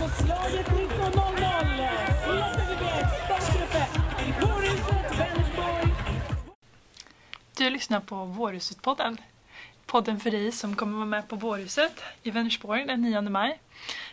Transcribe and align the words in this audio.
På 0.00 0.08
slaget 0.08 0.66
19.00. 0.66 0.80
CTVG 2.24 3.06
startgruppen. 3.24 3.86
Vårhuset, 4.40 5.18
Vänersborg. 5.18 5.94
Du 7.56 7.70
lyssnar 7.70 8.00
på 8.00 8.14
Vårhuset-podden. 8.14 9.16
Podden 9.86 10.20
för 10.20 10.30
dig 10.30 10.52
som 10.52 10.76
kommer 10.76 10.94
vara 10.96 11.06
med 11.06 11.28
på 11.28 11.36
Vårhuset 11.36 12.02
i 12.22 12.30
Vänersborg 12.30 12.84
den 12.84 13.02
9 13.02 13.20
maj. 13.20 13.60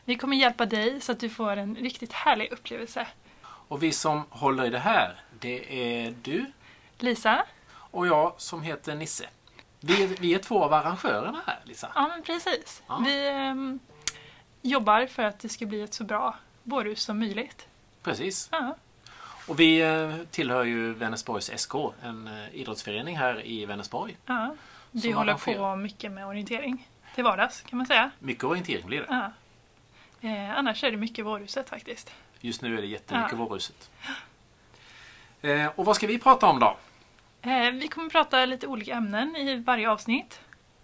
Vi 0.06 0.16
kommer 0.16 0.38
hjälpa 0.38 0.66
dig 0.66 1.02
så 1.02 1.12
att 1.12 1.20
du 1.20 1.30
får 1.30 1.58
en 1.58 1.76
riktigt 1.76 2.14
härlig 2.14 2.52
upplevelse. 2.52 3.08
Och 3.44 3.84
vi 3.84 3.92
som 3.92 4.24
håller 4.30 4.66
i 4.66 4.70
det 4.70 4.80
här, 4.80 5.22
det 5.40 5.82
är 6.04 6.16
du 6.22 6.46
Lisa? 6.98 7.46
och 7.70 8.08
jag 8.08 8.34
som 8.38 8.62
heter 8.62 8.96
Nisse. 8.96 9.26
Vi 9.80 10.04
är, 10.04 10.08
vi 10.08 10.34
är 10.34 10.40
två 10.40 10.64
av 10.64 10.74
arrangörerna 10.74 11.42
här, 11.46 11.60
Lisa. 11.64 11.92
Ja, 11.96 12.08
men 12.08 12.24
precis. 12.24 12.84
Ja. 12.88 13.04
Vi 13.06 13.28
ehm, 13.28 13.80
jobbar 14.70 15.06
för 15.06 15.24
att 15.24 15.40
det 15.40 15.50
ska 15.50 15.66
bli 15.66 15.82
ett 15.82 15.94
så 15.94 16.04
bra 16.04 16.36
vårhus 16.64 17.02
som 17.04 17.20
möjligt. 17.20 17.68
Precis. 18.04 18.50
Ja, 18.52 18.76
Och 19.48 19.60
vi 19.60 19.82
eh, 19.82 20.16
tillhör 20.32 20.64
ju 20.64 20.94
Vänersborgs 20.94 21.52
SK, 21.62 21.74
en 22.04 22.28
eh, 22.28 22.56
idrottsförening 22.56 23.18
här 23.18 23.46
i 23.46 23.66
Vänersborg. 23.66 24.18
ja. 24.26 24.56
Vi 24.92 25.12
håller 25.12 25.34
på 25.34 25.76
mycket 25.76 26.12
med 26.12 26.28
orientering 26.28 26.88
till 27.16 27.24
vardags 27.24 27.62
kan 27.62 27.78
man 27.78 27.86
säga. 27.88 28.12
Mycket 28.20 28.44
orientering 28.44 28.86
blir 28.88 29.00
det. 29.00 29.06
Ja. 29.10 29.32
Eh, 30.30 30.58
annars 30.58 30.84
är 30.84 30.92
det 30.92 30.98
mycket 30.98 31.26
vårhuset 31.26 31.70
faktiskt. 31.70 32.12
Just 32.42 32.62
nu 32.62 32.78
är 32.78 32.82
det 32.82 32.88
jättemycket 32.88 33.32
Ja. 33.32 33.38
Vårhuset. 33.38 33.92
Eh, 35.42 35.66
och 35.76 35.86
vad 35.86 35.96
ska 35.96 36.08
vi 36.08 36.20
prata 36.20 36.46
om 36.48 36.60
då? 36.60 36.78
Eh, 37.42 37.72
vi 37.72 37.88
kommer 37.88 38.10
prata 38.10 38.46
lite 38.46 38.68
olika 38.68 38.94
ämnen 38.94 39.36
i 39.36 39.56
varje 39.56 39.90
avsnitt. 39.90 40.40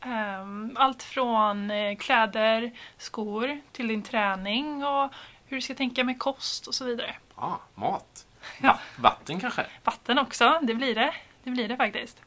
Ehm, 0.06 0.72
Allt 0.80 1.04
från 1.04 1.72
eh, 1.72 1.96
kläder, 1.98 2.72
skor 2.98 3.62
till 3.72 3.88
din 3.88 4.04
träning 4.04 4.86
och 4.86 5.14
hur 5.46 5.58
du 5.58 5.62
ska 5.62 5.76
tänka 5.76 6.04
med 6.04 6.20
kost 6.20 6.68
och 6.68 6.76
så 6.76 6.86
vidare. 6.86 7.16
Ah, 7.36 7.56
mat. 7.76 8.26
Ja. 8.62 8.68
Va- 8.68 8.80
vatten 8.98 9.40
kanske? 9.40 9.66
Vatten 9.84 10.20
också, 10.20 10.60
det 10.62 10.74
blir 10.76 10.96
det. 10.96 11.14
Det 11.44 11.50
blir 11.52 11.68
det 11.68 11.78
faktiskt. 11.78 12.22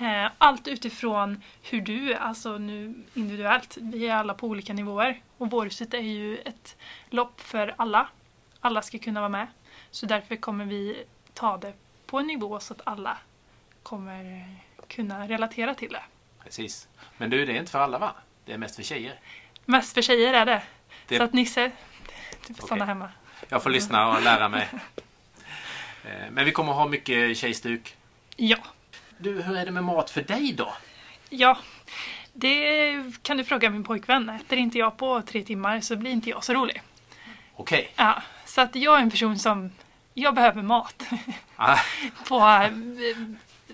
Eh, 0.00 0.30
Allt 0.38 0.68
utifrån 0.68 1.42
hur 1.62 1.80
du 1.80 2.14
alltså 2.14 2.58
nu 2.58 2.94
individuellt. 3.14 3.76
Vi 3.80 4.08
är 4.08 4.14
alla 4.16 4.34
på 4.34 4.46
olika 4.46 4.72
nivåer. 4.72 5.20
Och 5.38 5.50
Vårhuset 5.50 5.94
är 5.94 5.98
ju 5.98 6.36
ett 6.38 6.76
lopp 7.10 7.40
för 7.40 7.74
alla. 7.78 8.08
Alla 8.60 8.82
ska 8.82 8.98
kunna 8.98 9.20
vara 9.20 9.28
med. 9.28 9.46
Så 9.90 10.06
därför 10.06 10.36
kommer 10.36 10.64
vi 10.64 11.04
ta 11.34 11.56
det 11.56 11.72
på 12.06 12.18
en 12.18 12.26
nivå 12.26 12.60
så 12.60 12.74
att 12.74 12.80
alla 12.84 13.18
kommer 13.82 14.44
kunna 14.88 15.28
relatera 15.28 15.74
till 15.74 15.92
det. 15.92 16.02
Precis. 16.44 16.88
Men 17.16 17.30
du, 17.30 17.46
det 17.46 17.52
är 17.52 17.56
inte 17.56 17.70
för 17.72 17.78
alla 17.78 17.98
va? 17.98 18.14
Det 18.44 18.52
är 18.52 18.58
mest 18.58 18.76
för 18.76 18.82
tjejer. 18.82 19.14
Mest 19.64 19.94
för 19.94 20.02
tjejer 20.02 20.34
är 20.34 20.46
det. 20.46 20.62
Det- 21.08 21.16
Så 21.18 21.22
att 21.22 21.32
Nisse, 21.32 21.70
du 22.46 22.54
får 22.54 22.66
stanna 22.66 22.84
hemma. 22.84 23.10
Jag 23.48 23.62
får 23.62 23.70
lyssna 23.70 24.08
och 24.08 24.22
lära 24.22 24.48
mig. 24.48 24.68
Eh, 26.06 26.30
Men 26.30 26.44
vi 26.44 26.52
kommer 26.52 26.72
ha 26.72 26.88
mycket 26.88 27.36
tjejstuk. 27.36 27.96
Ja. 28.36 28.56
Du, 29.18 29.42
hur 29.42 29.56
är 29.56 29.64
det 29.64 29.70
med 29.70 29.84
mat 29.84 30.10
för 30.10 30.22
dig 30.22 30.52
då? 30.52 30.74
Ja, 31.30 31.58
det 32.32 33.12
kan 33.22 33.36
du 33.36 33.44
fråga 33.44 33.70
min 33.70 33.84
pojkvän. 33.84 34.28
Äter 34.30 34.58
inte 34.58 34.78
jag 34.78 34.96
på 34.96 35.22
tre 35.22 35.42
timmar 35.42 35.80
så 35.80 35.96
blir 35.96 36.10
inte 36.10 36.30
jag 36.30 36.44
så 36.44 36.54
rolig. 36.54 36.82
Okej. 37.54 37.92
Ja, 37.96 38.22
så 38.44 38.60
att 38.60 38.74
jag 38.76 38.98
är 38.98 39.02
en 39.02 39.10
person 39.10 39.38
som, 39.38 39.72
jag 40.14 40.34
behöver 40.34 40.62
mat 40.62 41.02
Ah, 41.56 41.78
på 42.28 42.38
eh, 42.38 42.70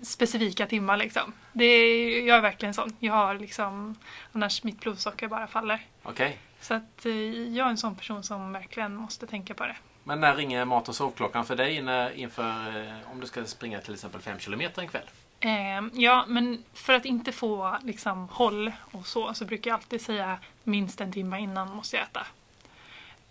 specifika 0.03 0.67
timmar 0.67 0.97
liksom. 0.97 1.33
Det 1.53 1.65
är, 1.65 2.27
jag 2.27 2.37
är 2.37 2.41
verkligen 2.41 2.75
sån. 2.75 2.97
Jag 2.99 3.15
har 3.15 3.35
liksom, 3.35 3.97
annars 4.33 4.63
mitt 4.63 4.81
blodsocker 4.81 5.29
bara 5.29 5.47
faller. 5.47 5.87
Okej. 6.03 6.39
Så 6.61 6.75
att 6.75 7.07
eh, 7.07 7.13
jag 7.57 7.67
är 7.67 7.71
en 7.71 7.77
sån 7.77 7.95
person 7.95 8.23
som 8.23 8.53
verkligen 8.53 8.95
måste 8.95 9.27
tänka 9.27 9.55
på 9.55 9.67
det. 9.67 9.77
Men 10.05 10.21
när 10.21 10.37
ringer 10.37 10.65
mat 10.65 10.89
och 10.89 10.95
sovklockan 10.95 11.47
för 11.47 11.57
dig 11.57 11.83
när, 11.83 12.11
inför 12.11 12.87
eh, 12.87 13.13
om 13.13 13.21
du 13.21 13.27
ska 13.27 13.45
springa 13.45 13.81
till 13.81 13.95
exempel 13.95 14.21
5 14.21 14.39
kilometer 14.39 14.83
en 14.83 14.89
kväll? 14.89 15.11
Eh, 15.41 15.83
ja, 15.93 16.25
men 16.29 16.65
för 16.75 16.93
att 16.93 17.05
inte 17.05 17.33
få 17.33 17.79
liksom 17.83 18.29
håll 18.29 18.73
och 18.93 19.07
så, 19.07 19.35
så 19.35 19.45
brukar 19.45 19.71
jag 19.71 19.77
alltid 19.77 20.01
säga 20.01 20.39
minst 20.65 21.01
en 21.01 21.13
timme 21.13 21.39
innan 21.41 21.71
måste 21.77 21.97
jag 21.97 22.07
äta. 22.07 22.27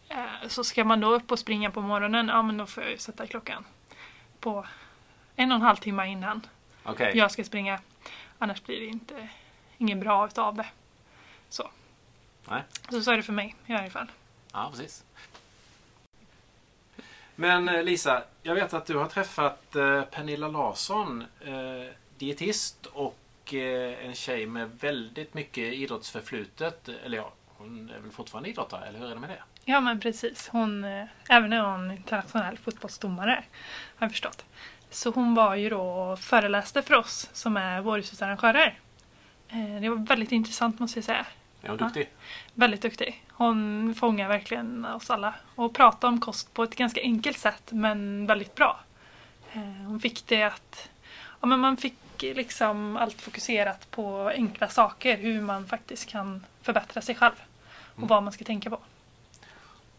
Eh, 0.09 0.47
så 0.47 0.63
ska 0.63 0.83
man 0.83 0.99
då 0.99 1.13
upp 1.13 1.31
och 1.31 1.39
springa 1.39 1.71
på 1.71 1.81
morgonen, 1.81 2.27
ja 2.27 2.41
men 2.41 2.57
då 2.57 2.65
får 2.65 2.83
jag 2.83 2.91
ju 2.91 2.97
sätta 2.97 3.27
klockan 3.27 3.65
på 4.39 4.65
en 5.35 5.51
och 5.51 5.55
en 5.55 5.61
halv 5.61 5.75
timme 5.75 6.07
innan 6.07 6.41
Okej. 6.91 7.17
jag 7.17 7.31
ska 7.31 7.43
springa. 7.43 7.79
Annars 8.37 8.63
blir 8.63 8.79
det 8.79 8.85
inte 8.85 9.29
ingen 9.77 9.99
bra 9.99 10.27
utav 10.27 10.55
det. 10.55 10.67
Så. 11.49 11.69
Nej. 12.49 12.63
Så, 12.89 13.01
så 13.01 13.11
är 13.11 13.17
det 13.17 13.23
för 13.23 13.33
mig 13.33 13.55
i 13.65 13.73
varje 13.73 13.89
fall. 13.89 14.11
Ja, 14.53 14.69
precis. 14.71 15.03
Men 17.35 17.69
eh, 17.69 17.83
Lisa, 17.83 18.23
jag 18.43 18.55
vet 18.55 18.73
att 18.73 18.85
du 18.85 18.97
har 18.97 19.07
träffat 19.07 19.75
eh, 19.75 20.01
Pernilla 20.01 20.47
Larsson, 20.47 21.25
eh, 21.41 21.93
dietist 22.17 22.85
och 22.85 23.53
eh, 23.53 24.05
en 24.05 24.15
tjej 24.15 24.45
med 24.45 24.71
väldigt 24.79 25.33
mycket 25.33 25.73
idrottsförflutet. 25.73 26.89
Eller 27.05 27.17
ja, 27.17 27.31
hon 27.47 27.89
är 27.89 27.99
väl 27.99 28.11
fortfarande 28.11 28.49
idrottare, 28.49 28.85
eller 28.85 28.99
hur 28.99 29.05
är 29.05 29.13
det 29.13 29.19
med 29.19 29.29
det? 29.29 29.43
Ja 29.65 29.79
men 29.79 29.99
precis. 29.99 30.47
Hon, 30.47 30.83
eh, 30.83 31.05
även 31.29 31.53
är 31.53 31.61
hon 31.61 31.91
internationell 31.91 32.57
fotbollsdomare 32.57 33.43
har 33.95 34.05
jag 34.05 34.11
förstått. 34.11 34.45
Så 34.91 35.11
hon 35.11 35.35
var 35.35 35.55
ju 35.55 35.69
då 35.69 35.81
och 35.81 36.19
föreläste 36.19 36.81
för 36.81 36.93
oss 36.95 37.29
som 37.33 37.57
är 37.57 37.81
vårhusarrangörer. 37.81 38.79
Eh, 39.49 39.81
Det 39.81 39.89
var 39.89 39.95
väldigt 40.07 40.31
intressant 40.31 40.79
måste 40.79 40.97
jag 40.99 41.03
säga. 41.05 41.25
Hon 41.67 41.77
duktig? 41.77 42.09
Väldigt 42.53 42.81
duktig. 42.81 43.23
Hon 43.31 43.95
fångar 43.95 44.27
verkligen 44.27 44.85
oss 44.85 45.09
alla. 45.09 45.33
Och 45.55 45.73
pratar 45.75 46.07
om 46.07 46.19
kost 46.19 46.53
på 46.53 46.63
ett 46.63 46.75
ganska 46.75 47.01
enkelt 47.01 47.37
sätt 47.37 47.71
men 47.71 48.25
väldigt 48.25 48.55
bra. 48.55 48.79
Eh, 49.53 49.59
Hon 49.61 49.99
fick 49.99 50.27
det 50.27 50.43
att... 50.43 50.89
Ja, 51.41 51.47
men 51.47 51.59
man 51.59 51.77
fick 51.77 51.95
liksom 52.21 52.97
allt 52.97 53.21
fokuserat 53.21 53.91
på 53.91 54.27
enkla 54.35 54.67
saker. 54.67 55.17
Hur 55.17 55.41
man 55.41 55.67
faktiskt 55.67 56.09
kan 56.09 56.45
förbättra 56.61 57.01
sig 57.01 57.15
själv. 57.15 57.33
Och 57.95 58.07
vad 58.07 58.23
man 58.23 58.33
ska 58.33 58.45
tänka 58.45 58.69
på. 58.69 58.79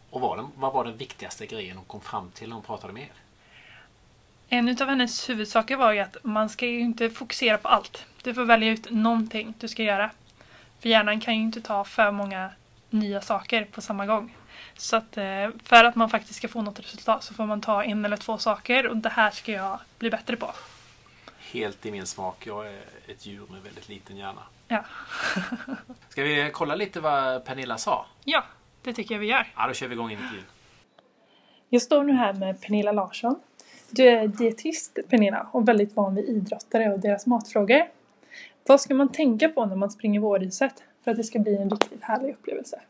Och 0.09 0.21
vad, 0.21 0.49
vad 0.55 0.73
var 0.73 0.83
den 0.85 0.97
viktigaste 0.97 1.45
grejen 1.45 1.77
hon 1.77 1.85
kom 1.85 2.01
fram 2.01 2.31
till 2.31 2.49
när 2.49 2.55
hon 2.55 2.63
pratade 2.65 2.93
med 2.93 3.03
er? 3.03 3.11
En 4.53 4.69
utav 4.69 4.89
hennes 4.89 5.29
huvudsaker 5.29 5.75
var 5.75 5.91
ju 5.93 5.99
att 5.99 6.17
man 6.23 6.49
ska 6.49 6.65
ju 6.65 6.79
inte 6.79 7.09
fokusera 7.09 7.57
på 7.57 7.67
allt. 7.67 8.05
Du 8.23 8.33
får 8.33 8.45
välja 8.45 8.71
ut 8.71 8.91
någonting 8.91 9.53
du 9.59 9.67
ska 9.67 9.83
göra. 9.83 10.11
För 10.79 10.89
hjärnan 10.89 11.19
kan 11.19 11.35
ju 11.35 11.41
inte 11.41 11.61
ta 11.61 11.83
för 11.83 12.11
många 12.11 12.49
nya 12.89 13.21
saker 13.21 13.65
på 13.65 13.81
samma 13.81 14.05
gång. 14.05 14.35
Så 14.77 14.95
att 14.95 15.17
eh, 15.17 15.49
för 15.63 15.83
att 15.83 15.95
man 15.95 16.09
faktiskt 16.09 16.35
ska 16.35 16.47
få 16.47 16.61
något 16.61 16.79
resultat 16.79 17.23
så 17.23 17.33
får 17.33 17.45
man 17.45 17.61
ta 17.61 17.83
en 17.83 18.05
eller 18.05 18.17
två 18.17 18.37
saker 18.37 18.87
och 18.87 18.97
det 18.97 19.09
här 19.09 19.31
ska 19.31 19.51
jag 19.51 19.79
bli 19.99 20.09
bättre 20.09 20.35
på. 20.35 20.51
Helt 21.51 21.85
i 21.85 21.91
min 21.91 22.05
smak. 22.05 22.47
Jag 22.47 22.67
är 22.67 22.81
ett 23.07 23.25
djur 23.25 23.47
med 23.51 23.61
väldigt 23.61 23.89
liten 23.89 24.17
hjärna. 24.17 24.41
Ja, 24.67 24.83
Ska 26.09 26.23
vi 26.23 26.49
kolla 26.53 26.75
lite 26.75 26.99
vad 26.99 27.45
Pernilla 27.45 27.77
sa? 27.77 28.05
ja 28.23 28.43
det 28.83 28.93
tycker 28.93 29.15
jag 29.15 29.19
vi 29.19 29.27
gör. 29.27 29.47
Ja, 29.55 29.67
då 29.67 29.73
kör 29.73 29.87
vi 29.87 29.93
igång 29.93 30.11
intervjun. 30.11 30.43
Jag 31.69 31.81
står 31.81 32.03
nu 32.03 32.13
här 32.13 32.33
med 32.33 32.61
Pernilla 32.61 32.91
Larsson. 32.91 33.39
Du 33.91 34.09
är 34.09 34.27
dietist 34.27 34.99
Pernilla 35.09 35.47
och 35.51 35.67
väldigt 35.67 35.95
van 35.95 36.15
vid 36.15 36.25
idrottare 36.29 36.93
och 36.93 36.99
deras 36.99 37.25
matfrågor. 37.25 37.81
Vad 38.67 38.81
ska 38.81 38.93
man 38.93 39.11
tänka 39.11 39.49
på 39.49 39.65
när 39.65 39.75
man 39.75 39.91
springer 39.91 40.19
vårriset 40.19 40.83
för 41.03 41.11
att 41.11 41.17
det 41.17 41.23
ska 41.23 41.39
bli 41.39 41.57
en 41.57 41.69
riktigt 41.69 42.03
härlig 42.03 42.33
upplevelse? 42.33 42.81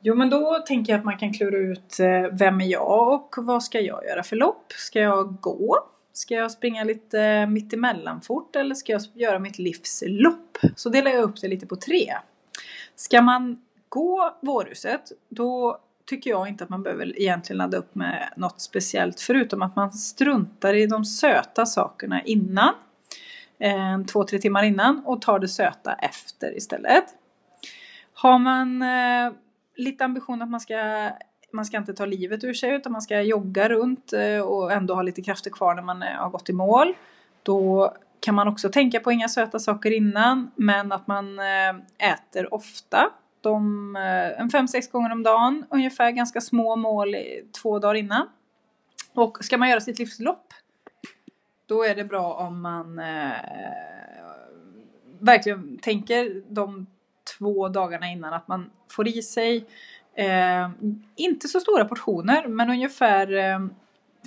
Jo 0.00 0.14
men 0.14 0.30
då 0.30 0.58
tänker 0.66 0.92
jag 0.92 0.98
att 0.98 1.04
man 1.04 1.18
kan 1.18 1.32
klura 1.32 1.56
ut 1.56 2.00
eh, 2.00 2.22
vem 2.32 2.60
är 2.60 2.66
jag 2.66 3.14
och 3.14 3.34
vad 3.38 3.62
ska 3.62 3.80
jag 3.80 4.06
göra 4.06 4.22
för 4.22 4.36
lopp? 4.36 4.72
Ska 4.72 5.00
jag 5.00 5.40
gå? 5.40 5.78
Ska 6.12 6.34
jag 6.34 6.50
springa 6.50 6.84
lite 6.84 7.46
mittemellan 7.46 8.20
fort 8.20 8.56
eller 8.56 8.74
ska 8.74 8.92
jag 8.92 9.02
göra 9.14 9.38
mitt 9.38 9.58
livs 9.58 10.02
lopp? 10.06 10.58
Så 10.76 10.88
delar 10.88 11.10
jag 11.10 11.22
upp 11.22 11.40
det 11.40 11.48
lite 11.48 11.66
på 11.66 11.76
tre. 11.76 12.12
Ska 12.96 13.22
man 13.22 13.62
gå 13.88 14.34
Vårhuset 14.40 15.12
då 15.28 15.78
tycker 16.06 16.30
jag 16.30 16.48
inte 16.48 16.64
att 16.64 16.70
man 16.70 16.82
behöver 16.82 17.20
egentligen 17.20 17.58
ladda 17.58 17.76
upp 17.76 17.94
med 17.94 18.32
något 18.36 18.60
speciellt 18.60 19.20
förutom 19.20 19.62
att 19.62 19.76
man 19.76 19.92
struntar 19.92 20.74
i 20.74 20.86
de 20.86 21.04
söta 21.04 21.66
sakerna 21.66 22.22
innan. 22.22 22.74
Eh, 23.58 24.04
två, 24.12 24.24
tre 24.24 24.38
timmar 24.38 24.62
innan 24.62 25.02
och 25.04 25.22
tar 25.22 25.38
det 25.38 25.48
söta 25.48 25.92
efter 25.92 26.56
istället. 26.56 27.04
Har 28.14 28.38
man 28.38 28.82
eh, 28.82 29.32
lite 29.76 30.04
ambition 30.04 30.42
att 30.42 30.50
man 30.50 30.60
ska 30.60 31.10
man 31.52 31.64
ska 31.64 31.76
inte 31.76 31.94
ta 31.94 32.06
livet 32.06 32.44
ur 32.44 32.54
sig 32.54 32.74
utan 32.74 32.92
man 32.92 33.02
ska 33.02 33.22
jogga 33.22 33.68
runt 33.68 34.12
eh, 34.12 34.38
och 34.38 34.72
ändå 34.72 34.94
ha 34.94 35.02
lite 35.02 35.22
krafter 35.22 35.50
kvar 35.50 35.74
när 35.74 35.82
man 35.82 36.02
eh, 36.02 36.08
har 36.08 36.30
gått 36.30 36.48
i 36.48 36.52
mål. 36.52 36.94
Då 37.42 37.92
kan 38.20 38.34
man 38.34 38.48
också 38.48 38.68
tänka 38.68 39.00
på 39.00 39.12
inga 39.12 39.28
söta 39.28 39.58
saker 39.58 39.90
innan 39.90 40.50
men 40.56 40.92
att 40.92 41.06
man 41.06 41.38
eh, 41.38 42.10
äter 42.12 42.54
ofta. 42.54 43.10
De, 43.44 43.96
eh, 43.96 44.40
en 44.40 44.50
fem 44.50 44.68
sex 44.68 44.90
gånger 44.90 45.12
om 45.12 45.22
dagen, 45.22 45.64
ungefär 45.70 46.10
ganska 46.10 46.40
små 46.40 46.76
mål 46.76 47.16
två 47.62 47.78
dagar 47.78 47.94
innan. 47.94 48.28
Och 49.14 49.44
ska 49.44 49.58
man 49.58 49.70
göra 49.70 49.80
sitt 49.80 49.98
livslopp 49.98 50.54
då 51.66 51.84
är 51.84 51.94
det 51.94 52.04
bra 52.04 52.34
om 52.34 52.60
man 52.60 52.98
eh, 52.98 53.32
verkligen 55.18 55.78
tänker 55.78 56.42
de 56.48 56.86
två 57.38 57.68
dagarna 57.68 58.06
innan 58.06 58.34
att 58.34 58.48
man 58.48 58.70
får 58.88 59.08
i 59.08 59.22
sig 59.22 59.66
Eh, 60.16 60.70
inte 61.16 61.48
så 61.48 61.60
stora 61.60 61.84
portioner 61.84 62.48
men 62.48 62.70
ungefär 62.70 63.36
eh, 63.36 63.58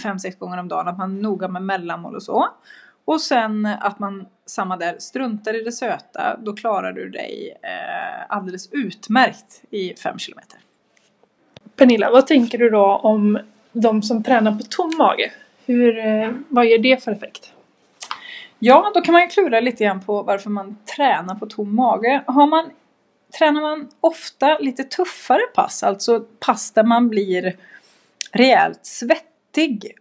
5-6 0.04 0.40
gånger 0.40 0.58
om 0.58 0.68
dagen. 0.68 0.88
Att 0.88 0.98
man 0.98 1.18
är 1.18 1.22
noga 1.22 1.48
med 1.48 1.62
mellanmål 1.64 2.16
och 2.16 2.24
så. 2.24 2.48
Och 3.08 3.22
sen 3.22 3.66
att 3.66 4.00
man 4.00 4.26
samma 4.46 4.78
där 4.78 4.96
struntar 5.00 5.62
i 5.62 5.64
det 5.64 5.72
söta. 5.72 6.38
Då 6.40 6.54
klarar 6.54 6.92
du 6.92 7.10
dig 7.10 7.58
eh, 7.64 8.26
alldeles 8.36 8.70
utmärkt 8.72 9.62
i 9.70 9.94
5 9.94 10.20
kilometer. 10.20 10.60
Pernilla, 11.76 12.12
vad 12.12 12.28
tänker 12.28 12.58
du 12.58 12.70
då 12.70 12.86
om 12.86 13.40
de 13.72 14.02
som 14.02 14.24
tränar 14.24 14.52
på 14.52 14.64
tom 14.70 14.98
mage? 14.98 15.32
Hur, 15.66 15.98
eh, 15.98 16.32
vad 16.50 16.66
ger 16.66 16.80
det 16.80 17.04
för 17.04 17.12
effekt? 17.12 17.54
Ja, 18.60 18.92
då 18.94 19.02
kan 19.02 19.14
man 19.14 19.22
ju 19.22 19.28
klura 19.28 19.60
lite 19.60 19.84
grann 19.84 20.02
på 20.02 20.24
varför 20.24 20.50
man 20.50 20.78
tränar 20.96 21.36
på 21.36 21.46
tom 21.46 21.76
mage. 21.76 22.24
Har 22.28 22.48
man, 22.48 22.70
tränar 23.38 23.62
man 23.62 23.90
ofta 24.02 24.58
lite 24.58 24.84
tuffare 24.84 25.48
pass, 25.56 25.84
alltså 25.84 26.26
pass 26.40 26.72
där 26.72 26.84
man 26.84 27.10
blir 27.10 27.56
rejält 28.32 28.86
svettig 28.86 29.37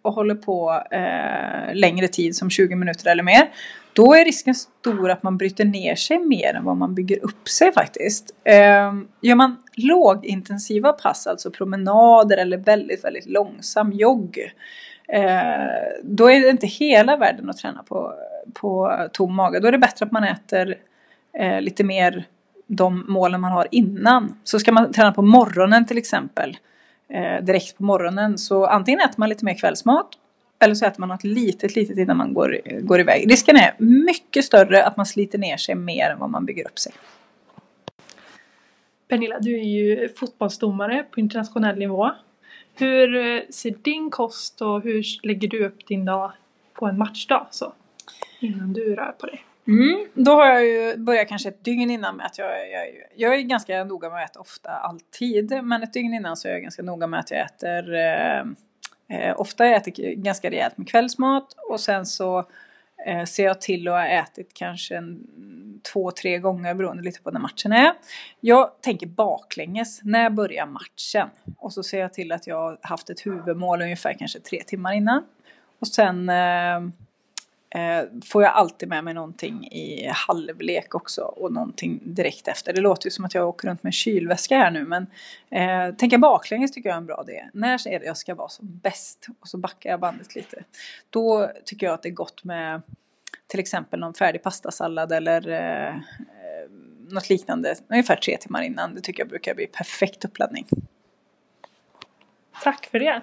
och 0.03 0.13
håller 0.13 0.35
på 0.35 0.83
eh, 0.91 1.75
längre 1.75 2.09
tid 2.09 2.37
som 2.37 2.51
20 2.51 2.75
minuter 2.75 3.11
eller 3.11 3.23
mer. 3.23 3.49
Då 3.93 4.15
är 4.15 4.25
risken 4.25 4.55
stor 4.55 5.11
att 5.11 5.23
man 5.23 5.37
bryter 5.37 5.65
ner 5.65 5.95
sig 5.95 6.19
mer 6.19 6.55
än 6.55 6.65
vad 6.65 6.77
man 6.77 6.95
bygger 6.95 7.25
upp 7.25 7.49
sig 7.49 7.73
faktiskt. 7.73 8.35
Eh, 8.45 8.95
gör 9.21 9.35
man 9.35 9.57
lågintensiva 9.77 10.93
pass, 10.93 11.27
alltså 11.27 11.51
promenader 11.51 12.37
eller 12.37 12.57
väldigt, 12.57 13.05
väldigt 13.05 13.27
långsam 13.27 13.93
jogg. 13.93 14.39
Eh, 15.09 16.03
då 16.03 16.31
är 16.31 16.41
det 16.41 16.49
inte 16.49 16.67
hela 16.67 17.17
världen 17.17 17.51
att 17.51 17.57
träna 17.57 17.83
på, 17.83 18.15
på 18.55 18.93
tom 19.13 19.35
mage. 19.35 19.61
Då 19.61 19.69
är 19.69 19.73
det 19.73 19.79
bättre 19.79 20.07
att 20.07 20.13
man 20.13 20.25
äter 20.25 20.75
eh, 21.39 21.61
lite 21.61 21.85
mer 21.85 22.27
de 22.67 23.05
målen 23.09 23.41
man 23.41 23.53
har 23.53 23.69
innan. 23.71 24.39
Så 24.45 24.59
ska 24.59 24.73
man 24.73 24.93
träna 24.93 25.13
på 25.13 25.23
morgonen 25.23 25.87
till 25.87 25.99
exempel, 25.99 26.57
eh, 27.09 27.45
direkt 27.45 27.77
på 27.77 27.85
morgonen, 27.85 28.39
så 28.39 28.67
antingen 28.67 29.01
äter 29.01 29.15
man 29.17 29.29
lite 29.29 29.45
mer 29.45 29.55
kvällsmat 29.55 30.09
eller 30.59 30.75
så 30.75 30.87
äter 30.87 31.01
man 31.01 31.09
något 31.09 31.25
litet, 31.25 31.77
litet 31.77 31.99
innan 31.99 32.17
man 32.17 32.35
går, 32.35 32.61
går 32.81 33.01
iväg. 33.01 33.31
Risken 33.31 33.57
är 33.57 33.75
mycket 33.79 34.45
större 34.45 34.85
att 34.85 34.97
man 34.97 35.07
sliter 35.07 35.39
ner 35.39 35.57
sig 35.57 35.75
mer 35.75 36.11
än 36.11 36.19
vad 36.19 36.31
man 36.31 36.45
bygger 36.47 36.67
upp 36.67 36.79
sig. 36.79 36.93
Pernilla, 39.09 39.39
du 39.41 39.59
är 39.61 39.65
ju 39.65 40.09
fotbollsdomare 40.09 41.05
på 41.11 41.21
internationell 41.21 41.79
nivå. 41.79 42.11
Hur 42.75 43.17
eh, 43.17 43.43
ser 43.51 43.75
din 43.83 44.11
kost 44.11 44.61
och 44.63 44.83
hur 44.83 45.05
lägger 45.23 45.49
du 45.49 45.67
upp 45.67 45.87
din 45.87 46.05
dag 46.05 46.33
på 46.73 46.87
en 46.87 46.99
matchdag 46.99 47.47
så? 47.51 47.73
Innan 48.41 48.73
du 48.73 48.95
rör 48.95 49.13
på 49.19 49.27
dig? 49.27 49.46
Mm, 49.69 50.07
då 50.15 50.33
har 50.33 50.47
jag 50.47 50.65
ju 50.67 50.97
börjat 50.97 51.29
kanske 51.29 51.49
ett 51.49 51.65
dygn 51.65 51.91
innan 51.91 52.17
med 52.17 52.27
att 52.27 52.39
jag, 52.39 52.71
jag, 52.71 52.87
jag 53.15 53.35
är 53.35 53.41
ganska 53.41 53.85
noga 53.85 54.11
med 54.11 54.25
att 54.25 54.31
äta 54.31 54.41
ofta 54.41 54.71
alltid. 54.71 55.65
Men 55.65 55.83
ett 55.83 55.93
dygn 55.93 56.15
innan 56.15 56.37
så 56.37 56.49
är 56.49 56.53
jag 56.53 56.63
ganska 56.63 56.83
noga 56.83 57.07
med 57.07 57.21
att 57.21 57.31
jag 57.31 57.41
äter 57.41 57.95
eh, 57.95 58.41
eh 59.09 59.41
ofta 59.41 59.67
jag 59.67 59.77
äter 59.77 60.15
ganska 60.15 60.51
rejält 60.51 60.79
med 60.79 60.89
kvällsmat 60.89 61.47
och 61.71 61.81
sen 61.81 62.07
så 62.07 62.49
eh, 63.07 63.25
ser 63.25 63.45
jag 63.45 63.61
till 63.61 63.89
att 63.89 63.95
ha 63.95 64.07
ätit 64.07 64.55
kanske 64.55 64.97
en, 64.97 65.27
två, 65.93 66.11
tre 66.11 66.39
gånger 66.39 66.75
beroende 66.75 67.03
lite 67.03 67.23
på 67.23 67.31
när 67.31 67.41
matchen 67.41 67.73
är. 67.73 67.93
Jag 68.41 68.71
tänker 68.81 69.07
baklänges. 69.07 70.01
När 70.03 70.31
börjar 70.31 70.67
matchen? 70.67 71.29
Och 71.59 71.73
så 71.73 71.83
ser 71.83 72.01
jag 72.01 72.13
till 72.13 72.33
att 72.33 72.47
jag 72.47 72.57
har 72.57 72.79
haft 72.83 73.11
ett 73.11 73.27
huvudmål 73.27 73.83
ungefär 73.83 74.13
kanske 74.13 74.41
tre 74.41 74.63
timmar 74.67 74.93
innan. 74.93 75.25
Och 75.79 75.89
sen 75.89 76.29
eh, 76.29 76.81
får 78.25 78.43
jag 78.43 78.53
alltid 78.53 78.89
med 78.89 79.05
mig 79.05 79.15
någonting 79.15 79.69
i 79.73 80.11
halvlek 80.15 80.95
också 80.95 81.23
och 81.23 81.53
någonting 81.53 82.01
direkt 82.03 82.49
efter. 82.49 82.73
Det 82.73 82.81
låter 82.81 83.07
ju 83.07 83.11
som 83.11 83.25
att 83.25 83.35
jag 83.35 83.49
åker 83.49 83.69
runt 83.69 83.83
med 83.83 83.89
en 83.89 83.93
kylväska 83.93 84.59
här 84.59 84.71
nu 84.71 84.85
men 84.85 85.07
eh, 85.51 85.95
tänka 85.95 86.19
baklänges 86.19 86.73
tycker 86.73 86.89
jag 86.89 86.95
är 86.95 87.01
en 87.01 87.07
bra 87.07 87.25
idé. 87.29 87.45
När 87.53 87.89
är 87.89 88.01
det 88.01 88.07
jag 88.07 88.17
ska 88.17 88.35
vara 88.35 88.49
som 88.49 88.79
bäst? 88.83 89.27
Och 89.41 89.49
så 89.49 89.59
backar 89.59 89.91
jag 89.91 90.01
bandet 90.01 90.35
lite. 90.35 90.65
Då 91.11 91.51
tycker 91.65 91.87
jag 91.87 91.95
att 91.95 92.03
det 92.03 92.09
är 92.09 92.13
gott 92.13 92.45
med 92.45 92.83
till 93.47 93.61
exempel 93.61 94.01
någon 94.01 94.15
färdig 94.15 94.43
pastasallad 94.43 95.13
eller 95.13 95.49
eh, 95.49 95.89
eh 95.89 95.97
något 97.09 97.29
liknande 97.29 97.75
ungefär 97.89 98.17
tre 98.17 98.37
timmar 98.37 98.63
innan. 98.63 98.95
Det 98.95 99.01
tycker 99.01 99.23
jag 99.23 99.29
brukar 99.29 99.55
bli 99.55 99.67
perfekt 99.67 100.25
uppladdning. 100.25 100.67
Tack 102.63 102.87
för 102.87 102.99
det! 102.99 103.23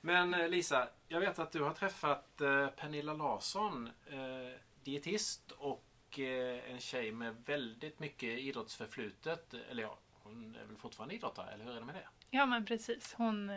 Men 0.00 0.34
eh, 0.34 0.48
Lisa, 0.48 0.88
jag 1.08 1.20
vet 1.20 1.38
att 1.38 1.52
du 1.52 1.62
har 1.62 1.74
träffat 1.74 2.40
eh, 2.40 2.66
Pernilla 2.68 3.12
Larsson, 3.12 3.90
eh, 4.06 4.60
dietist 4.84 5.50
och 5.50 5.84
en 6.18 6.80
tjej 6.80 7.12
med 7.12 7.36
väldigt 7.46 7.98
mycket 7.98 8.38
idrottsförflutet. 8.38 9.54
Eller 9.70 9.82
ja, 9.82 9.98
hon 10.12 10.56
är 10.62 10.64
väl 10.64 10.76
fortfarande 10.76 11.14
idrottare, 11.14 11.50
eller 11.50 11.64
hur 11.64 11.72
är 11.72 11.80
det 11.80 11.86
med 11.86 11.94
det? 11.94 12.08
Ja 12.30 12.46
men 12.46 12.64
precis. 12.64 13.14
Hon, 13.14 13.50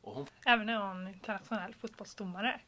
och 0.00 0.14
hon... 0.14 0.26
Även 0.46 0.68
är 0.68 0.76
hon 0.76 1.08
internationell 1.08 1.74
fotbollsdomare, 1.74 2.60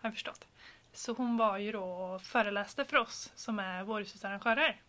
har 0.00 0.08
jag 0.08 0.12
förstått. 0.12 0.46
Så 0.92 1.12
hon 1.12 1.36
var 1.36 1.58
ju 1.58 1.72
då 1.72 1.84
och 1.84 2.22
föreläste 2.22 2.84
för 2.84 2.96
oss 2.96 3.32
som 3.34 3.58
är 3.58 3.84
vårhushusarrangörer. 3.84 4.82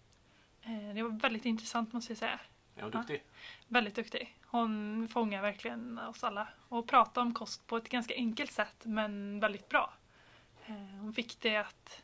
Det 0.95 1.03
var 1.03 1.19
väldigt 1.19 1.45
intressant 1.45 1.93
måste 1.93 2.11
jag 2.11 2.17
säga. 2.17 2.39
Är 2.81 2.85
hon 2.85 2.91
duktig? 2.91 3.23
Ja, 3.25 3.31
väldigt 3.67 3.95
duktig. 3.95 4.37
Hon 4.45 5.07
fångar 5.07 5.41
verkligen 5.41 5.99
oss 5.99 6.23
alla 6.23 6.47
och 6.69 6.87
pratar 6.87 7.21
om 7.21 7.33
kost 7.33 7.67
på 7.67 7.77
ett 7.77 7.89
ganska 7.89 8.15
enkelt 8.15 8.51
sätt 8.51 8.75
men 8.83 9.39
väldigt 9.39 9.69
bra. 9.69 9.93
Eh, 10.65 10.73
hon 10.75 11.13
fick 11.13 11.41
det 11.41 11.55
att 11.55 12.03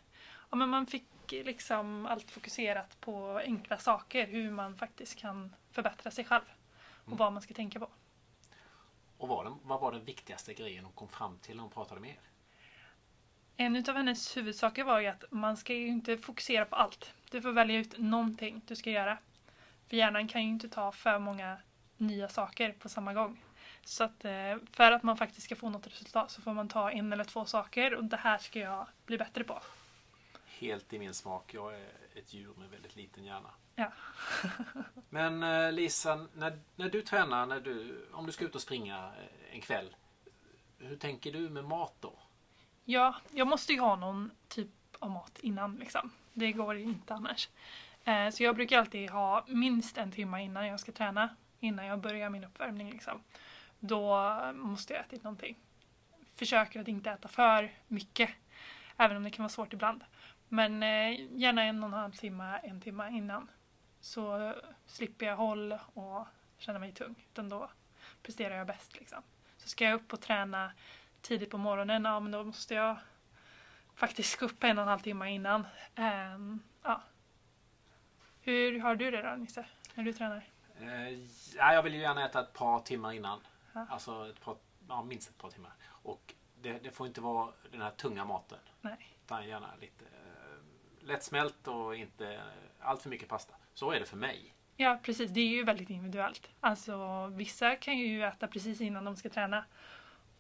ja, 0.50 0.56
men 0.57 0.69
man 0.69 0.85
fick 0.85 1.31
liksom 1.31 2.06
allt 2.06 2.31
fokuserat 2.31 3.01
på 3.01 3.38
enkla 3.38 3.77
saker, 3.77 4.27
hur 4.27 4.51
man 4.51 4.77
faktiskt 4.77 5.19
kan 5.19 5.56
förbättra 5.71 6.12
sig 6.12 6.25
själv 6.25 6.45
och 7.01 7.07
mm. 7.07 7.18
vad 7.18 7.33
man 7.33 7.41
ska 7.41 7.53
tänka 7.53 7.79
på. 7.79 7.89
Och 9.18 9.27
vad, 9.27 9.57
vad 9.63 9.81
var 9.81 9.91
den 9.91 10.06
viktigaste 10.06 10.53
grejen 10.53 10.83
hon 10.83 10.94
kom 10.94 11.07
fram 11.07 11.38
till 11.39 11.56
när 11.56 11.63
hon 11.63 11.71
pratade 11.71 12.01
med 12.01 12.09
er? 12.09 12.19
En 13.56 13.75
av 13.89 13.95
hennes 13.95 14.38
huvudsaker 14.38 14.83
var 14.83 15.00
ju 15.00 15.07
att 15.07 15.24
man 15.31 15.57
ska 15.57 15.74
ju 15.74 15.88
inte 15.88 16.18
fokusera 16.18 16.65
på 16.65 16.75
allt. 16.75 17.13
Du 17.31 17.41
får 17.41 17.51
välja 17.51 17.79
ut 17.79 17.97
någonting 17.97 18.62
du 18.68 18.75
ska 18.75 18.89
göra. 18.89 19.18
För 19.89 19.98
hjärnan 19.98 20.28
kan 20.28 20.44
ju 20.44 20.50
inte 20.50 20.69
ta 20.69 20.92
för 20.92 21.19
många 21.19 21.57
nya 21.98 22.30
saker 22.30 22.72
på 22.72 22.89
samma 22.89 23.13
gång. 23.13 23.42
Så 23.84 24.04
att 24.04 24.25
eh, 24.25 24.56
för 24.72 24.92
att 24.92 25.04
man 25.04 25.18
faktiskt 25.18 25.45
ska 25.45 25.56
få 25.56 25.69
något 25.69 25.88
resultat 25.88 26.31
så 26.31 26.42
får 26.42 26.54
man 26.54 26.68
ta 26.68 26.92
en 26.92 27.13
eller 27.13 27.24
två 27.24 27.45
saker 27.45 27.94
och 27.94 28.04
det 28.04 28.18
här 28.18 28.38
ska 28.38 28.60
jag 28.60 28.88
bli 29.06 29.18
bättre 29.18 29.44
på. 29.44 29.62
Helt 30.45 30.94
i 30.94 31.00
min 31.00 31.13
smak. 31.13 31.54
Jag 31.54 31.75
är 31.75 31.88
ett 32.16 32.34
djur 32.34 32.54
med 32.57 32.69
väldigt 32.69 32.95
liten 32.95 33.25
hjärna. 33.25 33.50
Ja. 33.75 33.92
Men 35.10 35.44
eh, 35.44 35.72
Lisa, 35.72 36.28
när, 36.34 36.60
när 36.75 36.89
du 36.89 37.01
tränar, 37.01 37.45
när 37.45 37.60
du, 37.60 38.06
om 38.13 38.25
du 38.25 38.31
ska 38.31 38.46
ut 38.46 38.56
och 38.56 38.62
springa 38.62 38.98
eh, 38.98 39.56
en 39.56 39.62
kväll. 39.62 39.96
Hur 40.79 40.96
tänker 40.96 41.32
du 41.32 41.50
med 41.50 41.63
mat 41.63 41.94
då? 42.00 42.13
Ja, 42.86 43.15
jag 43.32 43.48
måste 43.48 43.74
ju 43.74 43.79
ha 43.79 43.96
någon 43.96 44.32
typ 44.48 44.70
av 45.00 45.10
mat 45.12 45.39
innan 45.39 45.75
liksom. 45.75 46.12
Det 46.34 46.51
går 46.51 46.75
ju 46.75 46.84
inte 46.84 47.13
annars. 47.13 47.50
Eh, 48.08 48.30
så 48.30 48.44
jag 48.44 48.56
brukar 48.56 48.80
alltid 48.80 49.10
ha 49.10 49.46
minst 49.48 49.98
en 49.98 50.12
timme 50.12 50.44
innan 50.44 50.68
jag 50.68 50.80
ska 50.80 50.92
träna 50.92 51.30
innan 51.60 51.86
jag 51.86 52.00
börjar 52.00 52.30
min 52.30 52.44
uppvärmning. 52.44 52.92
Liksom. 52.92 53.24
Då 53.80 54.32
måste 54.54 54.94
jag 54.94 55.02
äta 55.02 55.16
någonting. 55.24 55.58
Försöker 56.36 56.82
att 56.82 56.88
inte 56.88 57.12
äta 57.12 57.28
för 57.28 57.72
mycket. 57.88 58.30
Även 58.98 59.18
om 59.18 59.24
det 59.24 59.30
kan 59.30 59.44
vara 59.44 59.50
svårt 59.50 59.74
ibland. 59.74 60.04
Men 60.48 60.84
eh, 60.84 61.38
gärna 61.38 61.64
en 61.64 61.84
och 61.84 61.90
en 61.90 61.94
halv 61.94 62.12
timme, 62.12 62.60
en 62.64 62.82
timme 62.82 63.10
innan. 63.10 63.52
Så 64.02 64.54
slipper 64.86 65.26
jag 65.26 65.36
håll 65.36 65.78
och 65.94 66.28
känna 66.58 66.80
mig 66.80 66.92
tung. 66.92 67.16
Utan 67.32 67.50
då 67.50 67.70
presterar 68.24 68.56
jag 68.56 68.68
bäst. 68.68 68.96
Liksom. 69.00 69.22
Så 69.58 69.70
ska 69.70 69.86
jag 69.86 69.94
upp 69.94 70.14
och 70.14 70.22
träna 70.22 70.72
tidigt 71.22 71.50
på 71.50 71.58
morgonen, 71.58 72.06
ja 72.06 72.20
men 72.20 72.32
då 72.32 72.44
måste 72.44 72.74
jag 72.74 72.98
faktiskt 73.96 74.40
gå 74.40 74.46
upp 74.46 74.64
en 74.64 74.78
och 74.78 74.82
en 74.82 74.88
halv 74.88 75.00
timme 75.00 75.32
innan. 75.32 75.68
Um, 76.36 76.64
ja. 76.84 77.02
Hur 78.48 78.80
har 78.80 78.96
du 78.96 79.12
det 79.12 79.22
då 79.22 79.36
Nisse, 79.36 79.66
när 79.96 80.04
du 80.04 80.13
tränar? 80.13 80.44
Eh, 80.82 81.10
ja, 81.58 81.74
jag 81.74 81.84
vill 81.84 81.94
ju 81.94 82.00
gärna 82.00 82.25
äta 82.25 82.42
ett 82.42 82.54
par 82.54 82.80
timmar 82.80 83.13
innan. 83.13 83.39
Ja. 83.74 83.86
Alltså 83.89 84.30
ett 84.30 84.42
par, 84.42 84.58
ja, 84.88 85.04
minst 85.04 85.30
ett 85.30 85.38
par 85.38 85.50
timmar. 85.50 85.72
Och 85.88 86.34
det, 86.62 86.80
det, 86.84 86.92
får 86.92 87.08
inte 87.08 87.22
vara 87.22 87.54
den 87.72 87.82
här 87.82 87.92
tunga 87.92 88.25
maten. 88.25 88.60
Nej. 88.82 89.18
Utan 89.25 89.48
gärna 89.48 89.75
lite 89.82 90.06
eh, 90.06 91.08
lättsmält 91.08 91.68
och 91.68 91.96
inte 91.96 92.42
allt 92.80 93.01
för 93.01 93.10
mycket 93.10 93.27
pasta. 93.27 93.54
Så 93.74 93.92
är 93.92 94.00
det 94.00 94.06
för 94.06 94.18
mig. 94.18 94.54
Ja 94.75 95.00
precis, 95.04 95.32
det 95.32 95.39
är 95.39 95.48
ju 95.48 95.63
väldigt 95.63 95.89
individuellt. 95.89 96.50
Alltså 96.60 97.27
vissa 97.27 97.75
kan 97.75 97.98
ju 97.98 98.24
äta 98.24 98.48
precis 98.48 98.82
innan 98.82 99.06
de 99.06 99.16
ska 99.16 99.30
träna 99.30 99.66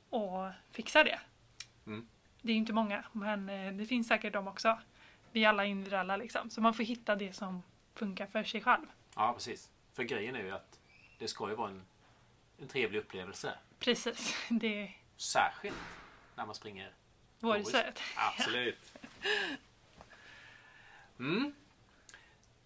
och 0.09 0.49
fixa 0.71 1.03
det. 1.03 1.19
Mm. 1.85 2.07
Det 2.41 2.51
är 2.51 2.55
inte 2.55 2.73
många, 2.73 3.05
men 3.11 3.49
eh, 3.49 3.73
det 3.73 3.85
finns 3.85 4.07
säkert 4.07 4.33
de 4.33 4.47
också. 4.47 4.79
Vi 5.31 5.43
är 5.43 5.49
alla 5.49 5.65
individuella 5.65 6.17
liksom, 6.17 6.49
så 6.49 6.61
man 6.61 6.73
får 6.73 6.83
hitta 6.83 7.15
det 7.15 7.33
som 7.33 7.63
funkar 7.97 8.25
för 8.25 8.43
sig 8.43 8.61
själv. 8.61 8.85
Ja, 9.15 9.33
precis. 9.33 9.69
För 9.93 10.03
grejen 10.03 10.35
är 10.35 10.43
ju 10.43 10.51
att 10.51 10.79
det 11.17 11.27
ska 11.27 11.49
ju 11.49 11.55
vara 11.55 11.69
en, 11.69 11.85
en 12.57 12.67
trevlig 12.67 12.99
upplevelse. 12.99 13.53
Precis. 13.79 14.35
Det... 14.49 14.93
Särskilt 15.17 15.77
när 16.35 16.45
man 16.45 16.55
springer 16.55 16.93
Vårhuset. 17.39 17.99
Absolut. 18.15 18.93
Mm. 21.19 21.53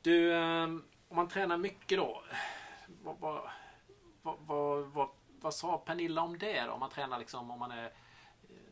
Du, 0.01 0.35
ehm, 0.35 0.83
om 1.07 1.15
man 1.15 1.27
tränar 1.27 1.57
mycket 1.57 1.97
då. 1.97 2.23
vad, 3.03 3.19
vad, 3.19 3.49
vad, 4.21 4.85
vad, 4.85 5.09
vad, 5.41 5.53
sa 5.53 5.77
Pernilla 5.77 6.21
om 6.21 6.37
det 6.37 6.63
då? 6.65 6.71
Om 6.71 6.79
man 6.79 6.89
tränar 6.89 7.19
liksom, 7.19 7.51
om 7.51 7.59
man 7.59 7.71
är, 7.71 7.85
eh, 7.85 7.91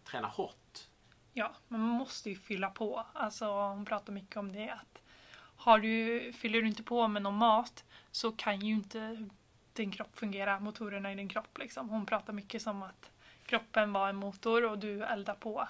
tränar 0.04 0.30
hårt? 0.30 0.88
Ja, 1.34 1.54
man 1.68 1.82
måste 1.82 2.30
ju 2.30 2.36
fylla 2.36 2.70
på. 2.70 3.06
Alltså 3.14 3.46
hon 3.46 3.86
pratar 3.86 4.14
mycket 4.14 4.38
om 4.38 4.52
det 4.52 4.70
att 4.70 5.02
har 5.60 5.80
du, 5.80 6.32
fyller 6.34 6.62
du 6.62 6.68
inte 6.68 6.84
på 6.84 7.08
med 7.08 7.22
någon 7.22 7.36
mat 7.36 7.84
så 8.12 8.32
kan 8.32 8.60
ju 8.60 8.74
inte 8.74 9.30
din 9.74 9.92
kropp 9.92 10.20
fungera, 10.20 10.60
motorerna 10.60 11.12
i 11.12 11.16
din 11.16 11.30
kropp. 11.30 11.58
Liksom. 11.58 11.90
Hon 11.90 12.06
pratar 12.06 12.34
mycket 12.34 12.62
som 12.62 12.84
att 12.84 13.12
kroppen 13.46 13.94
var 13.94 14.10
en 14.10 14.16
motor 14.16 14.66
och 14.66 14.80
du 14.80 15.04
eldar 15.04 15.36
på. 15.36 15.68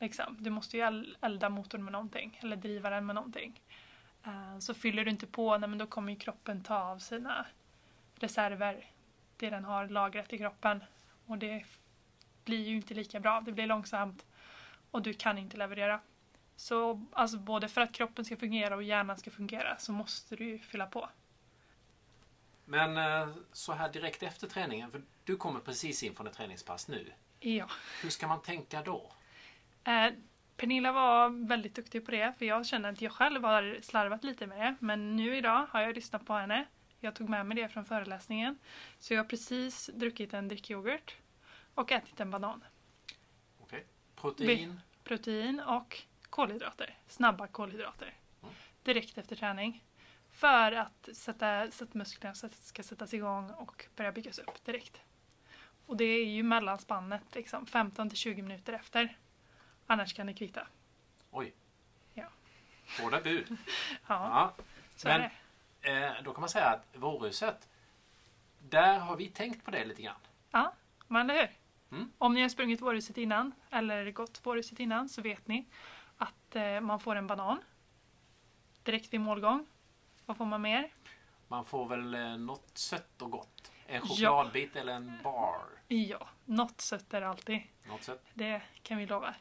Liksom. 0.00 0.36
Du 0.40 0.50
måste 0.50 0.76
ju 0.76 1.04
elda 1.20 1.48
motorn 1.48 1.84
med 1.84 1.92
någonting, 1.92 2.38
eller 2.42 2.56
driva 2.56 2.90
den 2.90 3.06
med 3.06 3.14
någonting. 3.14 3.60
Eh, 4.24 4.58
så 4.58 4.74
fyller 4.74 5.04
du 5.04 5.10
inte 5.10 5.26
på, 5.26 5.58
nej, 5.58 5.68
men 5.68 5.78
då 5.78 5.86
kommer 5.86 6.12
ju 6.12 6.18
kroppen 6.18 6.62
ta 6.62 6.78
av 6.78 6.98
sina 6.98 7.46
reserver, 8.14 8.84
det 9.36 9.50
den 9.50 9.64
har 9.64 9.88
lagrat 9.88 10.32
i 10.32 10.38
kroppen. 10.38 10.84
Och 11.26 11.38
det 11.38 11.64
blir 12.44 12.68
ju 12.68 12.76
inte 12.76 12.94
lika 12.94 13.20
bra, 13.20 13.40
det 13.40 13.52
blir 13.52 13.66
långsamt 13.66 14.26
och 14.90 15.02
du 15.02 15.12
kan 15.12 15.38
inte 15.38 15.56
leverera. 15.56 16.00
Så 16.56 17.06
alltså, 17.12 17.38
både 17.38 17.68
för 17.68 17.80
att 17.80 17.92
kroppen 17.92 18.24
ska 18.24 18.36
fungera 18.36 18.76
och 18.76 18.82
hjärnan 18.82 19.16
ska 19.16 19.30
fungera 19.30 19.78
så 19.78 19.92
måste 19.92 20.36
du 20.36 20.44
ju 20.44 20.58
fylla 20.58 20.86
på. 20.86 21.08
Men 22.64 22.96
eh, 22.96 23.34
så 23.52 23.72
här 23.72 23.92
direkt 23.92 24.22
efter 24.22 24.46
träningen, 24.46 24.90
för 24.90 25.02
du 25.24 25.36
kommer 25.36 25.60
precis 25.60 26.02
in 26.02 26.14
från 26.14 26.26
ett 26.26 26.32
träningspass 26.34 26.88
nu. 26.88 27.12
Ja. 27.40 27.68
Hur 28.02 28.10
ska 28.10 28.28
man 28.28 28.42
tänka 28.42 28.82
då? 28.82 29.12
Eh, 29.84 30.12
Pernilla 30.56 30.92
var 30.92 31.46
väldigt 31.48 31.74
duktig 31.74 32.04
på 32.04 32.10
det 32.10 32.34
för 32.38 32.44
jag 32.44 32.66
känner 32.66 32.92
att 32.92 33.02
jag 33.02 33.12
själv 33.12 33.44
har 33.44 33.78
slarvat 33.82 34.24
lite 34.24 34.46
med 34.46 34.58
det. 34.58 34.76
Men 34.80 35.16
nu 35.16 35.36
idag 35.36 35.66
har 35.70 35.80
jag 35.80 35.94
lyssnat 35.94 36.26
på 36.26 36.32
henne. 36.32 36.66
Jag 37.00 37.14
tog 37.14 37.28
med 37.28 37.46
mig 37.46 37.56
det 37.56 37.68
från 37.68 37.84
föreläsningen. 37.84 38.58
Så 38.98 39.14
jag 39.14 39.22
har 39.22 39.28
precis 39.28 39.90
druckit 39.94 40.34
en 40.34 40.48
drickyoghurt 40.48 41.16
och 41.74 41.92
ätit 41.92 42.20
en 42.20 42.30
banan. 42.30 42.64
Okej. 43.58 43.86
Protein? 44.16 44.80
Protein 45.04 45.60
och 45.60 46.02
kolhydrater. 46.36 46.94
Snabba 47.08 47.46
kolhydrater. 47.46 48.14
Direkt 48.82 49.18
efter 49.18 49.36
träning. 49.36 49.84
För 50.30 50.72
att 50.72 51.08
sätta, 51.12 51.70
så 51.70 51.84
att 51.84 51.94
musklerna 51.94 52.34
ska 52.50 52.82
sättas 52.82 53.14
igång 53.14 53.50
och 53.50 53.86
börja 53.96 54.12
byggas 54.12 54.38
upp 54.38 54.64
direkt. 54.64 55.00
Och 55.86 55.96
det 55.96 56.04
är 56.04 56.26
ju 56.26 56.42
mellanspannet 56.42 57.34
liksom 57.34 57.66
15 57.66 58.08
till 58.08 58.18
20 58.18 58.42
minuter 58.42 58.72
efter. 58.72 59.16
Annars 59.86 60.14
kan 60.14 60.26
det 60.26 60.34
kvitta. 60.34 60.66
Oj. 61.30 61.54
Ja. 62.14 62.28
Hårda 63.00 63.20
bud. 63.20 63.46
Ja, 64.06 64.54
Ja. 64.56 64.64
Men 65.04 65.22
eh, 65.80 66.22
då 66.22 66.32
kan 66.32 66.40
man 66.40 66.48
säga 66.48 66.66
att 66.66 66.86
vårhuset, 66.94 67.68
där 68.58 68.98
har 68.98 69.16
vi 69.16 69.28
tänkt 69.28 69.64
på 69.64 69.70
det 69.70 69.84
lite 69.84 70.02
grann. 70.02 70.20
Ja, 70.50 70.72
men 71.08 71.30
eller 71.30 71.40
hur? 71.40 71.50
Mm. 71.98 72.12
Om 72.18 72.34
ni 72.34 72.42
har 72.42 72.48
sprungit 72.48 72.80
vårhuset 72.80 73.18
innan 73.18 73.52
eller 73.70 74.10
gått 74.10 74.40
vårhuset 74.46 74.80
innan 74.80 75.08
så 75.08 75.22
vet 75.22 75.48
ni 75.48 75.66
att 76.18 76.56
eh, 76.56 76.80
man 76.80 77.00
får 77.00 77.16
en 77.16 77.26
banan 77.26 77.58
direkt 78.82 79.12
vid 79.12 79.20
målgång. 79.20 79.66
Vad 80.26 80.36
får 80.36 80.44
man 80.44 80.62
mer? 80.62 80.92
Man 81.48 81.64
får 81.64 81.88
väl 81.88 82.14
eh, 82.14 82.36
något 82.36 82.78
sött 82.78 83.22
och 83.22 83.30
gott. 83.30 83.72
En 83.86 84.00
chokladbit 84.00 84.76
eller 84.76 84.92
en 84.92 85.18
bar. 85.24 85.60
Ja, 85.88 86.28
något 86.44 86.80
sött 86.80 87.14
är 87.14 87.20
det 87.20 87.28
alltid. 87.28 87.62
Något 87.88 88.02
sött. 88.02 88.24
Det 88.34 88.62
kan 88.82 88.98
vi 88.98 89.06
lova. 89.06 89.34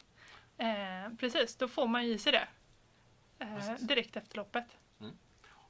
Eh, 0.57 1.13
precis, 1.19 1.55
då 1.55 1.67
får 1.67 1.87
man 1.87 2.01
i 2.01 2.17
sig 2.17 2.31
det. 2.31 2.47
Eh, 3.39 3.73
direkt 3.79 4.15
efter 4.15 4.37
loppet. 4.37 4.65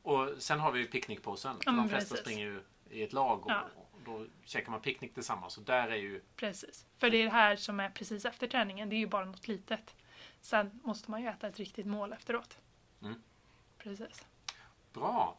Och 0.05 0.29
sen 0.37 0.59
har 0.59 0.71
vi 0.71 0.79
ju 0.79 0.85
picknickpåsen. 0.85 1.57
Ja, 1.65 1.71
men 1.71 1.83
de 1.85 1.89
flesta 1.89 2.09
precis. 2.15 2.25
springer 2.25 2.45
ju 2.45 2.63
i 2.89 3.03
ett 3.03 3.13
lag 3.13 3.45
och, 3.45 3.51
Ja. 3.51 3.63
och 3.91 4.01
då 4.05 4.25
käkar 4.45 4.71
man 4.71 4.81
picknick 4.81 5.13
tillsammans. 5.13 5.57
Och 5.57 5.63
där 5.63 5.87
är 5.87 5.95
ju... 5.95 6.21
Precis. 6.35 6.85
För 6.97 7.09
det 7.09 7.17
är 7.17 7.23
det 7.23 7.31
här 7.31 7.55
som 7.55 7.79
är 7.79 7.89
precis 7.89 8.25
efter 8.25 8.47
träningen. 8.47 8.89
Det 8.89 8.95
är 8.95 8.97
ju 8.97 9.07
bara 9.07 9.25
något 9.25 9.47
litet. 9.47 9.95
Sen 10.45 10.79
måste 10.83 11.11
man 11.11 11.21
ju 11.21 11.27
äta 11.27 11.47
ett 11.47 11.59
riktigt 11.59 11.85
mål 11.85 12.13
efteråt. 12.13 12.57
Mm. 13.01 13.21
Precis. 13.77 14.25
Bra. 14.93 15.37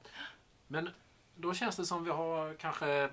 Men 0.67 0.91
då 1.35 1.55
känns 1.55 1.77
det 1.77 1.87
som 1.87 2.05
vi 2.05 2.11
har 2.11 2.55
kanske 2.55 3.11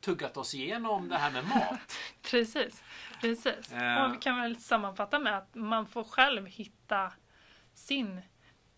tuggat 0.00 0.36
oss 0.36 0.54
igenom 0.54 1.08
det 1.08 1.16
här 1.16 1.30
med 1.30 1.44
mat. 1.48 1.98
Precis. 2.30 2.82
Precis. 3.20 3.72
Eh. 3.72 4.04
Och 4.04 4.14
vi 4.14 4.18
kan 4.18 4.40
väl 4.40 4.56
sammanfatta 4.56 5.18
med 5.18 5.38
att 5.38 5.54
man 5.54 5.86
får 5.86 6.04
själv 6.04 6.46
hitta 6.46 7.12
sin, 7.74 8.18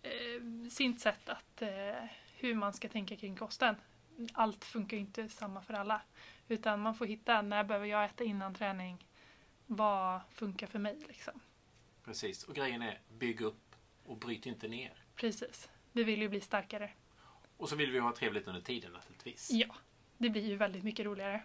eh, 0.02 0.70
sitt 0.70 1.00
sätt 1.00 1.28
att 1.28 1.62
eh, 1.62 2.04
hur 2.34 2.54
man 2.54 2.72
ska 2.72 2.88
tänka 2.88 3.16
kring 3.16 3.36
kosten. 3.36 3.76
Allt 4.32 4.64
funkar 4.64 4.96
ju 4.96 5.00
inte 5.00 5.28
samma 5.28 5.62
för 5.62 5.74
alla. 5.74 6.00
Utan 6.48 6.80
man 6.80 6.94
får 6.94 7.06
hitta 7.06 7.42
när 7.42 7.64
behöver 7.64 7.86
jag 7.86 8.04
äta 8.04 8.24
innan 8.24 8.54
träning. 8.54 9.06
Vad 9.66 10.20
funkar 10.30 10.66
för 10.66 10.78
mig 10.78 10.98
liksom. 11.08 11.40
Precis. 12.08 12.44
Och 12.44 12.54
grejen 12.54 12.82
är, 12.82 13.00
bygg 13.18 13.40
upp 13.40 13.74
och 14.04 14.16
bryt 14.16 14.46
inte 14.46 14.68
ner. 14.68 14.92
Precis. 15.16 15.68
Vi 15.92 16.04
vill 16.04 16.22
ju 16.22 16.28
bli 16.28 16.40
starkare. 16.40 16.90
Och 17.56 17.68
så 17.68 17.76
vill 17.76 17.90
vi 17.90 17.98
ha 17.98 18.14
trevligt 18.16 18.48
under 18.48 18.60
tiden 18.60 18.92
naturligtvis. 18.92 19.50
Ja, 19.50 19.66
det 20.18 20.30
blir 20.30 20.46
ju 20.48 20.56
väldigt 20.56 20.84
mycket 20.84 21.06
roligare. 21.06 21.42